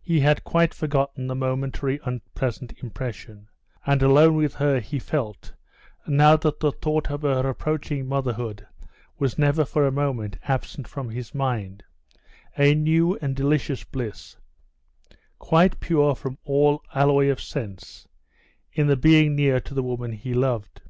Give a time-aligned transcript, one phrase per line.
[0.00, 3.48] He had quite forgotten the momentary unpleasant impression,
[3.84, 5.52] and alone with her he felt,
[6.06, 8.66] now that the thought of her approaching motherhood
[9.18, 11.84] was never for a moment absent from his mind,
[12.56, 14.38] a new and delicious bliss,
[15.38, 18.08] quite pure from all alloy of sense,
[18.72, 20.80] in the being near to the woman he loved.